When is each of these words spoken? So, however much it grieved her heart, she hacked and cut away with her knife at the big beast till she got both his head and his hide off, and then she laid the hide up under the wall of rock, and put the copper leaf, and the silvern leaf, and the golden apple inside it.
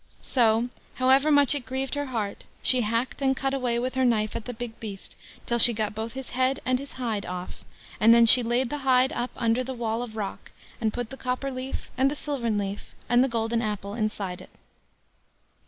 So, 0.23 0.69
however 0.95 1.29
much 1.29 1.53
it 1.53 1.63
grieved 1.67 1.93
her 1.93 2.07
heart, 2.07 2.45
she 2.63 2.81
hacked 2.81 3.21
and 3.21 3.37
cut 3.37 3.53
away 3.53 3.77
with 3.77 3.93
her 3.93 4.03
knife 4.03 4.35
at 4.35 4.45
the 4.45 4.51
big 4.55 4.79
beast 4.79 5.15
till 5.45 5.59
she 5.59 5.73
got 5.75 5.93
both 5.93 6.13
his 6.13 6.31
head 6.31 6.59
and 6.65 6.79
his 6.79 6.93
hide 6.93 7.23
off, 7.23 7.63
and 7.99 8.11
then 8.11 8.25
she 8.25 8.41
laid 8.41 8.71
the 8.71 8.79
hide 8.79 9.13
up 9.13 9.29
under 9.37 9.63
the 9.63 9.75
wall 9.75 10.01
of 10.01 10.15
rock, 10.15 10.49
and 10.81 10.91
put 10.91 11.11
the 11.11 11.17
copper 11.17 11.51
leaf, 11.51 11.91
and 11.99 12.09
the 12.09 12.15
silvern 12.15 12.57
leaf, 12.57 12.95
and 13.07 13.23
the 13.23 13.29
golden 13.29 13.61
apple 13.61 13.93
inside 13.93 14.41
it. 14.41 14.49